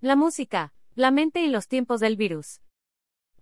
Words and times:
La 0.00 0.14
música, 0.14 0.72
la 0.94 1.10
mente 1.10 1.42
y 1.42 1.48
los 1.48 1.66
tiempos 1.66 1.98
del 1.98 2.16
virus. 2.16 2.60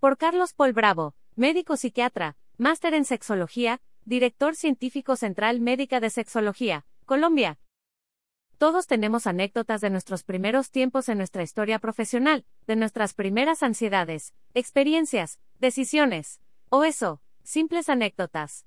Por 0.01 0.17
Carlos 0.17 0.55
Paul 0.55 0.73
Bravo, 0.73 1.15
médico 1.35 1.77
psiquiatra, 1.77 2.39
máster 2.57 2.95
en 2.95 3.05
sexología, 3.05 3.83
director 4.07 4.57
científico 4.57 5.17
central 5.17 5.61
médica 5.61 6.01
de 6.01 6.09
sexología, 6.09 6.87
Colombia. 7.05 7.59
Todos 8.57 8.87
tenemos 8.87 9.27
anécdotas 9.27 9.83
de 9.83 9.91
nuestros 9.91 10.23
primeros 10.23 10.71
tiempos 10.71 11.11
en 11.11 11.19
nuestra 11.19 11.43
historia 11.43 11.79
profesional, 11.79 12.47
de 12.67 12.77
nuestras 12.77 13.13
primeras 13.13 13.63
ansiedades, 13.63 14.33
experiencias, 14.55 15.39
decisiones, 15.59 16.41
o 16.71 16.85
eso, 16.85 17.21
simples 17.43 17.91
anécdotas. 17.91 18.65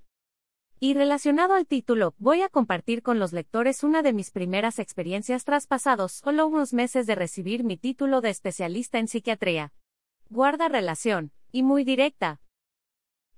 Y 0.82 0.94
relacionado 0.94 1.56
al 1.56 1.68
título, 1.68 2.16
voy 2.20 2.42
a 2.42 2.48
compartir 2.48 3.04
con 3.04 3.20
los 3.20 3.34
lectores 3.34 3.84
una 3.84 4.02
de 4.02 4.14
mis 4.14 4.32
primeras 4.32 4.80
experiencias 4.80 5.44
traspasados 5.44 6.14
solo 6.14 6.48
unos 6.48 6.74
meses 6.74 7.06
de 7.06 7.16
recibir 7.16 7.66
mi 7.66 7.76
título 7.76 8.22
de 8.22 8.30
especialista 8.30 8.98
en 8.98 9.10
psiquiatría. 9.10 9.74
Guarda 10.30 10.70
relación, 10.70 11.34
y 11.52 11.64
muy 11.64 11.84
directa. 11.84 12.40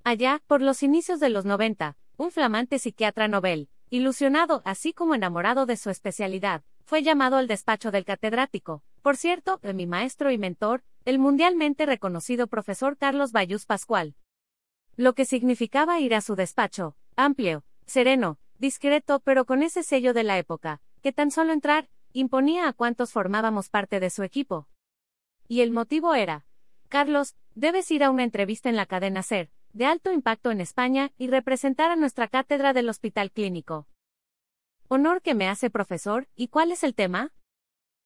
Allá, 0.03 0.43
por 0.45 0.61
los 0.61 0.83
inicios 0.83 1.19
de 1.19 1.29
los 1.29 1.45
90, 1.45 1.97
un 2.17 2.29
flamante 2.29 2.77
psiquiatra 2.77 3.27
Nobel, 3.27 3.69
ilusionado 3.89 4.61
así 4.63 4.93
como 4.93 5.15
enamorado 5.15 5.65
de 5.65 5.77
su 5.77 5.89
especialidad, 5.89 6.61
fue 6.83 7.01
llamado 7.01 7.37
al 7.37 7.47
despacho 7.47 7.89
del 7.89 8.05
catedrático, 8.05 8.83
por 9.01 9.17
cierto, 9.17 9.57
de 9.63 9.73
mi 9.73 9.87
maestro 9.87 10.29
y 10.29 10.37
mentor, 10.37 10.83
el 11.05 11.17
mundialmente 11.17 11.87
reconocido 11.87 12.45
profesor 12.45 12.97
Carlos 12.97 13.31
Bayús 13.31 13.65
Pascual. 13.65 14.13
Lo 14.95 15.13
que 15.13 15.25
significaba 15.25 15.99
ir 15.99 16.13
a 16.13 16.21
su 16.21 16.35
despacho, 16.35 16.95
amplio, 17.15 17.63
sereno, 17.85 18.39
discreto, 18.57 19.19
pero 19.19 19.45
con 19.45 19.63
ese 19.63 19.83
sello 19.83 20.13
de 20.13 20.23
la 20.23 20.37
época, 20.37 20.81
que 21.01 21.11
tan 21.11 21.31
solo 21.31 21.53
entrar, 21.53 21.89
imponía 22.13 22.67
a 22.67 22.73
cuantos 22.73 23.11
formábamos 23.11 23.69
parte 23.69 23.99
de 23.99 24.09
su 24.09 24.23
equipo. 24.23 24.67
Y 25.47 25.61
el 25.61 25.71
motivo 25.71 26.15
era, 26.15 26.45
Carlos, 26.89 27.35
debes 27.55 27.89
ir 27.91 28.03
a 28.03 28.09
una 28.09 28.23
entrevista 28.23 28.69
en 28.69 28.75
la 28.75 28.85
cadena 28.85 29.23
SER, 29.23 29.49
de 29.73 29.85
alto 29.85 30.11
impacto 30.11 30.51
en 30.51 30.61
España, 30.61 31.11
y 31.17 31.27
representar 31.27 31.91
a 31.91 31.95
nuestra 31.95 32.27
cátedra 32.27 32.73
del 32.73 32.89
Hospital 32.89 33.31
Clínico. 33.31 33.87
Honor 34.87 35.21
que 35.21 35.35
me 35.35 35.47
hace 35.47 35.69
profesor, 35.69 36.27
¿y 36.35 36.49
cuál 36.49 36.71
es 36.71 36.83
el 36.83 36.95
tema? 36.95 37.31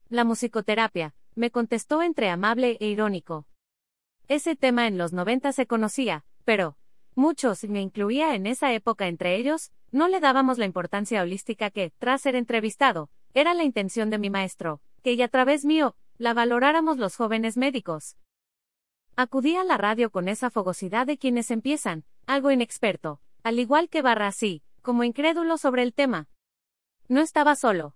La 0.07 0.23
musicoterapia, 0.23 1.15
me 1.33 1.49
contestó 1.51 2.03
entre 2.03 2.29
amable 2.29 2.77
e 2.79 2.87
irónico. 2.87 3.47
Ese 4.27 4.55
tema 4.55 4.87
en 4.87 4.97
los 4.97 5.11
90 5.11 5.51
se 5.51 5.67
conocía, 5.67 6.25
pero, 6.45 6.77
muchos, 7.15 7.63
me 7.63 7.81
incluía 7.81 8.35
en 8.35 8.45
esa 8.45 8.73
época 8.73 9.07
entre 9.07 9.35
ellos, 9.35 9.71
no 9.91 10.07
le 10.07 10.19
dábamos 10.19 10.57
la 10.57 10.65
importancia 10.65 11.21
holística 11.21 11.69
que, 11.69 11.91
tras 11.97 12.21
ser 12.21 12.35
entrevistado, 12.35 13.09
era 13.33 13.53
la 13.53 13.63
intención 13.63 14.09
de 14.09 14.19
mi 14.19 14.29
maestro, 14.29 14.81
que 15.03 15.13
y 15.13 15.21
a 15.21 15.27
través 15.27 15.65
mío, 15.65 15.95
la 16.17 16.33
valoráramos 16.33 16.97
los 16.97 17.15
jóvenes 17.15 17.57
médicos. 17.57 18.17
Acudí 19.15 19.55
a 19.55 19.63
la 19.63 19.77
radio 19.77 20.09
con 20.09 20.27
esa 20.27 20.49
fogosidad 20.49 21.07
de 21.07 21.17
quienes 21.17 21.51
empiezan, 21.51 22.03
algo 22.25 22.51
inexperto, 22.51 23.21
al 23.43 23.59
igual 23.59 23.89
que 23.89 24.01
Barra 24.01 24.27
así, 24.27 24.61
como 24.81 25.03
incrédulo 25.03 25.57
sobre 25.57 25.83
el 25.83 25.93
tema. 25.93 26.27
No 27.07 27.21
estaba 27.21 27.55
solo. 27.55 27.95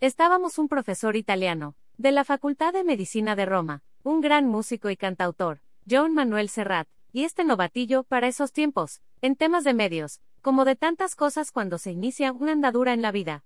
Estábamos 0.00 0.58
un 0.58 0.68
profesor 0.68 1.16
italiano, 1.16 1.76
de 1.96 2.12
la 2.12 2.24
Facultad 2.24 2.72
de 2.72 2.84
Medicina 2.84 3.36
de 3.36 3.46
Roma, 3.46 3.82
un 4.02 4.20
gran 4.20 4.46
músico 4.46 4.90
y 4.90 4.96
cantautor, 4.96 5.60
John 5.88 6.14
Manuel 6.14 6.48
Serrat, 6.48 6.88
y 7.14 7.22
este 7.22 7.44
novatillo 7.44 8.02
para 8.02 8.26
esos 8.26 8.52
tiempos, 8.52 9.00
en 9.22 9.36
temas 9.36 9.62
de 9.62 9.72
medios, 9.72 10.20
como 10.42 10.64
de 10.64 10.74
tantas 10.74 11.14
cosas 11.14 11.52
cuando 11.52 11.78
se 11.78 11.92
inicia 11.92 12.32
una 12.32 12.50
andadura 12.50 12.92
en 12.92 13.02
la 13.02 13.12
vida. 13.12 13.44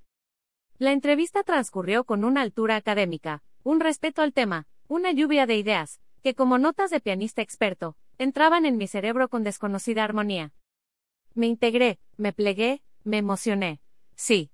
La 0.79 0.93
entrevista 0.93 1.43
transcurrió 1.43 2.05
con 2.05 2.25
una 2.25 2.41
altura 2.41 2.77
académica, 2.77 3.43
un 3.65 3.81
respeto 3.81 4.23
al 4.23 4.33
tema, 4.33 4.67
una 4.89 5.13
lluvia 5.13 5.45
de 5.45 5.59
ideas, 5.59 6.01
que 6.23 6.35
como 6.35 6.57
notas 6.57 6.91
de 6.91 7.01
pianista 7.01 7.43
experto, 7.43 7.95
entraban 8.17 8.65
en 8.65 8.79
mi 8.79 8.87
cerebro 8.87 9.29
con 9.29 9.45
desconocida 9.45 10.03
armonía. 10.03 10.55
Me 11.35 11.47
integré, 11.47 12.01
me 12.17 12.33
plegué, 12.33 12.83
me 13.05 13.19
emocioné. 13.19 13.83
Sí. 14.15 14.51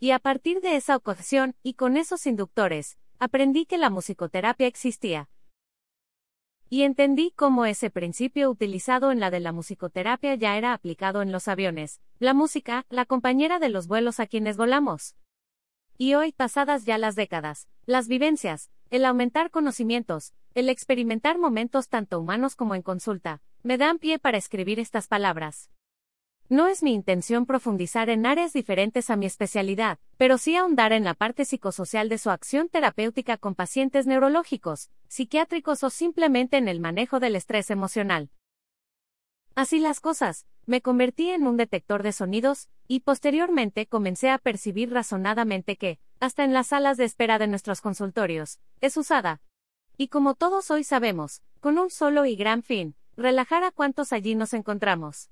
Y 0.00 0.10
a 0.10 0.18
partir 0.18 0.60
de 0.60 0.74
esa 0.74 0.96
ocasión, 0.96 1.54
y 1.62 1.74
con 1.74 1.96
esos 1.96 2.26
inductores, 2.26 2.98
aprendí 3.20 3.66
que 3.66 3.78
la 3.78 3.88
musicoterapia 3.88 4.66
existía, 4.66 5.28
y 6.72 6.84
entendí 6.84 7.34
cómo 7.36 7.66
ese 7.66 7.90
principio 7.90 8.48
utilizado 8.48 9.12
en 9.12 9.20
la 9.20 9.30
de 9.30 9.40
la 9.40 9.52
musicoterapia 9.52 10.36
ya 10.36 10.56
era 10.56 10.72
aplicado 10.72 11.20
en 11.20 11.30
los 11.30 11.46
aviones, 11.46 12.00
la 12.18 12.32
música, 12.32 12.86
la 12.88 13.04
compañera 13.04 13.58
de 13.58 13.68
los 13.68 13.88
vuelos 13.88 14.20
a 14.20 14.26
quienes 14.26 14.56
volamos. 14.56 15.14
Y 15.98 16.14
hoy, 16.14 16.32
pasadas 16.32 16.86
ya 16.86 16.96
las 16.96 17.14
décadas, 17.14 17.68
las 17.84 18.08
vivencias, 18.08 18.70
el 18.88 19.04
aumentar 19.04 19.50
conocimientos, 19.50 20.32
el 20.54 20.70
experimentar 20.70 21.36
momentos 21.36 21.90
tanto 21.90 22.18
humanos 22.18 22.56
como 22.56 22.74
en 22.74 22.80
consulta, 22.80 23.42
me 23.62 23.76
dan 23.76 23.98
pie 23.98 24.18
para 24.18 24.38
escribir 24.38 24.80
estas 24.80 25.08
palabras. 25.08 25.68
No 26.48 26.66
es 26.66 26.82
mi 26.82 26.92
intención 26.92 27.46
profundizar 27.46 28.10
en 28.10 28.26
áreas 28.26 28.52
diferentes 28.52 29.08
a 29.10 29.16
mi 29.16 29.26
especialidad, 29.26 29.98
pero 30.16 30.38
sí 30.38 30.56
ahondar 30.56 30.92
en 30.92 31.04
la 31.04 31.14
parte 31.14 31.44
psicosocial 31.44 32.08
de 32.08 32.18
su 32.18 32.30
acción 32.30 32.68
terapéutica 32.68 33.36
con 33.38 33.54
pacientes 33.54 34.06
neurológicos, 34.06 34.90
psiquiátricos 35.08 35.82
o 35.82 35.90
simplemente 35.90 36.58
en 36.58 36.68
el 36.68 36.80
manejo 36.80 37.20
del 37.20 37.36
estrés 37.36 37.70
emocional. 37.70 38.30
Así 39.54 39.78
las 39.78 40.00
cosas, 40.00 40.46
me 40.66 40.80
convertí 40.80 41.30
en 41.30 41.46
un 41.46 41.56
detector 41.56 42.02
de 42.02 42.12
sonidos, 42.12 42.68
y 42.86 43.00
posteriormente 43.00 43.86
comencé 43.86 44.30
a 44.30 44.38
percibir 44.38 44.90
razonadamente 44.90 45.76
que, 45.76 45.98
hasta 46.20 46.44
en 46.44 46.52
las 46.52 46.68
salas 46.68 46.96
de 46.96 47.04
espera 47.04 47.38
de 47.38 47.48
nuestros 47.48 47.80
consultorios, 47.80 48.60
es 48.80 48.96
usada. 48.96 49.40
Y 49.96 50.08
como 50.08 50.34
todos 50.34 50.70
hoy 50.70 50.84
sabemos, 50.84 51.42
con 51.60 51.78
un 51.78 51.90
solo 51.90 52.24
y 52.24 52.36
gran 52.36 52.62
fin, 52.62 52.94
relajar 53.16 53.64
a 53.64 53.72
cuantos 53.72 54.12
allí 54.12 54.34
nos 54.34 54.54
encontramos. 54.54 55.30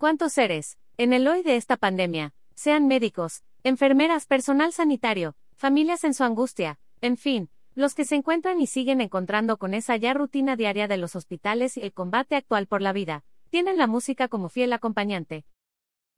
¿Cuántos 0.00 0.32
seres, 0.32 0.78
en 0.96 1.12
el 1.12 1.28
hoy 1.28 1.42
de 1.42 1.56
esta 1.56 1.76
pandemia, 1.76 2.32
sean 2.54 2.86
médicos, 2.86 3.44
enfermeras, 3.64 4.24
personal 4.24 4.72
sanitario, 4.72 5.36
familias 5.56 6.04
en 6.04 6.14
su 6.14 6.24
angustia, 6.24 6.78
en 7.02 7.18
fin, 7.18 7.50
los 7.74 7.94
que 7.94 8.06
se 8.06 8.14
encuentran 8.14 8.62
y 8.62 8.66
siguen 8.66 9.02
encontrando 9.02 9.58
con 9.58 9.74
esa 9.74 9.98
ya 9.98 10.14
rutina 10.14 10.56
diaria 10.56 10.88
de 10.88 10.96
los 10.96 11.16
hospitales 11.16 11.76
y 11.76 11.82
el 11.82 11.92
combate 11.92 12.34
actual 12.34 12.66
por 12.66 12.80
la 12.80 12.94
vida, 12.94 13.24
tienen 13.50 13.76
la 13.76 13.86
música 13.86 14.28
como 14.28 14.48
fiel 14.48 14.72
acompañante. 14.72 15.44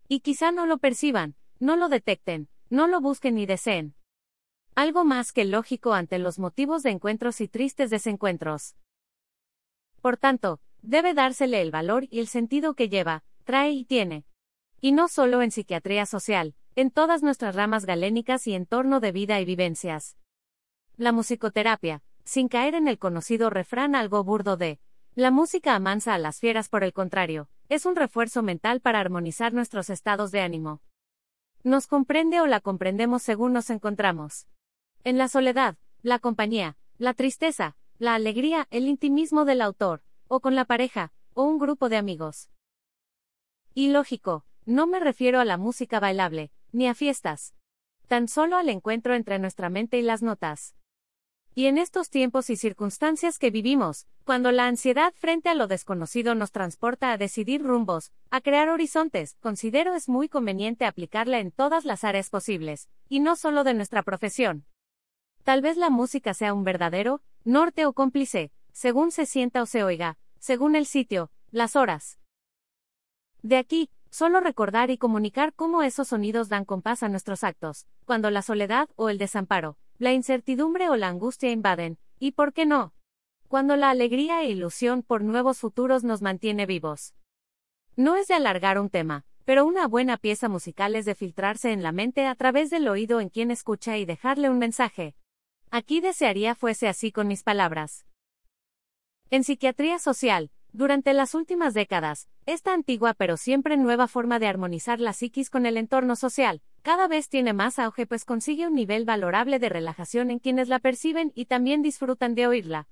Y 0.07 0.21
quizá 0.21 0.53
no 0.53 0.67
lo 0.67 0.79
perciban, 0.79 1.35
no 1.59 1.75
lo 1.75 1.89
detecten, 1.89 2.49
no 2.71 2.87
lo 2.87 3.01
busquen 3.01 3.35
ni 3.35 3.47
deseen. 3.47 3.97
Algo 4.77 5.03
más 5.03 5.33
que 5.33 5.45
lógico 5.45 5.93
ante 5.93 6.21
los 6.21 6.39
motivos 6.39 6.85
de 6.85 6.91
encuentros 6.91 7.41
y 7.41 7.49
tristes 7.49 7.91
desencuentros. 7.91 8.77
Por 10.01 10.19
tanto, 10.19 10.61
debe 10.83 11.15
dársele 11.15 11.61
el 11.61 11.73
valor 11.73 12.07
y 12.13 12.21
el 12.21 12.29
sentido 12.29 12.75
que 12.75 12.89
lleva, 12.89 13.25
trae 13.43 13.73
y 13.73 13.85
tiene. 13.85 14.25
Y 14.81 14.93
no 14.93 15.09
solo 15.09 15.43
en 15.43 15.51
psiquiatría 15.51 16.07
social, 16.07 16.55
en 16.75 16.91
todas 16.91 17.23
nuestras 17.23 17.55
ramas 17.55 17.85
galénicas 17.85 18.47
y 18.47 18.55
entorno 18.55 19.01
de 19.01 19.13
vida 19.13 19.41
y 19.41 19.45
vivencias. 19.45 20.17
La 20.97 21.13
musicoterapia, 21.13 22.03
sin 22.25 22.49
caer 22.49 22.75
en 22.75 22.89
el 22.89 22.99
conocido 22.99 23.51
refrán 23.51 23.95
algo 23.95 24.25
burdo 24.25 24.57
de, 24.57 24.81
la 25.15 25.31
música 25.31 25.75
amansa 25.75 26.15
a 26.15 26.19
las 26.19 26.41
fieras 26.41 26.69
por 26.69 26.85
el 26.85 26.93
contrario, 26.93 27.49
es 27.69 27.85
un 27.85 27.97
refuerzo 27.97 28.43
mental 28.43 28.81
para 28.81 29.01
armonizar 29.01 29.53
nuestros 29.53 29.91
estados 29.91 30.31
de 30.31 30.41
ánimo. 30.41 30.81
Nos 31.65 31.87
comprende 31.87 32.41
o 32.41 32.47
la 32.47 32.61
comprendemos 32.61 33.23
según 33.23 33.53
nos 33.53 33.71
encontramos. 33.71 34.47
En 35.05 35.19
la 35.19 35.29
soledad, 35.29 35.77
la 36.03 36.19
compañía, 36.19 36.77
la 36.99 37.15
tristeza, 37.15 37.77
la 37.99 38.15
alegría, 38.15 38.67
el 38.71 38.89
intimismo 38.89 39.45
del 39.45 39.61
autor, 39.61 40.03
o 40.29 40.41
con 40.41 40.55
la 40.55 40.65
pareja, 40.65 41.13
o 41.35 41.45
un 41.45 41.59
grupo 41.59 41.89
de 41.89 41.97
amigos. 41.97 42.49
Y 43.75 43.89
lógico, 43.89 44.45
no 44.67 44.87
me 44.87 45.01
refiero 45.01 45.41
a 45.41 45.45
la 45.45 45.57
música 45.57 45.99
bailable, 45.99 46.51
ni 46.73 46.89
a 46.89 46.95
fiestas. 46.95 47.55
Tan 48.07 48.29
solo 48.29 48.57
al 48.57 48.69
encuentro 48.69 49.15
entre 49.15 49.39
nuestra 49.39 49.71
mente 49.71 49.99
y 49.99 50.03
las 50.03 50.23
notas. 50.23 50.75
Y 51.55 51.67
en 51.67 51.79
estos 51.79 52.11
tiempos 52.11 52.51
y 52.51 52.57
circunstancias 52.57 53.39
que 53.39 53.51
vivimos, 53.51 54.07
cuando 54.25 54.53
la 54.53 54.67
ansiedad 54.67 55.13
frente 55.15 55.49
a 55.49 55.55
lo 55.55 55.67
desconocido 55.67 56.35
nos 56.35 56.53
transporta 56.53 57.13
a 57.13 57.19
decidir 57.19 57.63
rumbos, 57.63 58.13
a 58.31 58.41
crear 58.41 58.69
horizontes, 58.69 59.37
considero 59.41 59.95
es 59.95 60.09
muy 60.09 60.29
conveniente 60.29 60.85
aplicarla 60.85 61.41
en 61.41 61.51
todas 61.51 61.85
las 61.85 62.05
áreas 62.05 62.31
posibles, 62.31 62.89
y 63.09 63.21
no 63.21 63.37
solo 63.37 63.65
de 63.65 63.75
nuestra 63.75 64.03
profesión. 64.03 64.65
Tal 65.45 65.61
vez 65.61 65.77
la 65.77 65.91
música 65.91 66.35
sea 66.35 66.55
un 66.55 66.65
verdadero, 66.65 67.21
norte 67.45 67.85
o 67.85 67.93
cómplice, 67.93 68.53
según 68.73 69.11
se 69.13 69.27
sienta 69.27 69.63
o 69.63 69.67
se 69.67 69.83
oiga, 69.83 70.19
según 70.39 70.77
el 70.77 70.87
sitio, 70.87 71.31
las 71.51 71.77
horas. 71.77 72.22
De 73.43 73.57
aquí, 73.57 73.91
solo 74.11 74.41
recordar 74.41 74.91
y 74.91 74.99
comunicar 74.99 75.53
cómo 75.53 75.83
esos 75.83 76.09
sonidos 76.09 76.49
dan 76.49 76.65
compás 76.65 77.03
a 77.03 77.09
nuestros 77.09 77.43
actos, 77.43 77.87
cuando 78.05 78.31
la 78.31 78.43
soledad 78.43 78.89
o 78.95 79.09
el 79.09 79.19
desamparo, 79.19 79.77
la 79.99 80.13
incertidumbre 80.13 80.89
o 80.89 80.97
la 80.97 81.09
angustia 81.09 81.51
invaden, 81.51 81.99
y 82.19 82.33
por 82.33 82.53
qué 82.53 82.67
no, 82.67 82.93
cuando 83.49 83.77
la 83.77 83.91
alegría 83.91 84.43
e 84.43 84.51
ilusión 84.51 85.03
por 85.03 85.23
nuevos 85.23 85.59
futuros 85.59 86.05
nos 86.05 86.23
mantiene 86.23 86.67
vivos. 86.67 87.15
No 87.97 88.17
es 88.17 88.29
de 88.29 88.35
alargar 88.35 88.79
un 88.79 88.89
tema, 88.89 89.27
pero 89.45 89.67
una 89.67 89.87
buena 89.89 90.17
pieza 90.17 90.49
musical 90.49 90.95
es 90.95 91.05
de 91.05 91.15
filtrarse 91.15 91.73
en 91.73 91.83
la 91.83 91.93
mente 91.93 92.27
a 92.27 92.35
través 92.35 92.71
del 92.71 92.89
oído 92.89 93.21
en 93.21 93.29
quien 93.29 93.51
escucha 93.51 93.99
y 93.99 94.05
dejarle 94.05 94.49
un 94.49 94.59
mensaje. 94.59 95.17
Aquí 95.71 96.01
desearía 96.01 96.55
fuese 96.55 96.89
así 96.89 97.13
con 97.13 97.27
mis 97.27 97.43
palabras. 97.43 98.07
En 99.31 99.45
psiquiatría 99.45 99.99
social, 99.99 100.51
durante 100.73 101.13
las 101.13 101.35
últimas 101.35 101.75
décadas, 101.75 102.29
esta 102.47 102.73
antigua 102.73 103.15
pero 103.15 103.37
siempre 103.37 103.77
nueva 103.77 104.09
forma 104.09 104.39
de 104.39 104.47
armonizar 104.47 105.01
la 105.01 105.13
psiquis 105.13 105.51
con 105.51 105.67
el 105.67 105.77
entorno 105.77 106.17
social, 106.17 106.63
cada 106.83 107.09
vez 107.09 107.29
tiene 107.29 107.53
más 107.53 107.79
auge 107.79 108.07
pues 108.07 108.25
consigue 108.25 108.67
un 108.67 108.75
nivel 108.75 109.05
valorable 109.05 109.59
de 109.59 109.69
relajación 109.69 110.31
en 110.31 110.39
quienes 110.39 110.69
la 110.69 110.79
perciben 110.79 111.33
y 111.35 111.45
también 111.45 111.83
disfrutan 111.83 112.35
de 112.35 112.47
oírla. 112.47 112.89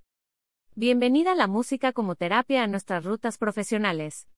Bienvenida 0.74 1.34
la 1.34 1.46
música 1.46 1.92
como 1.92 2.14
terapia 2.14 2.62
a 2.62 2.66
nuestras 2.66 3.04
rutas 3.04 3.38
profesionales. 3.38 4.28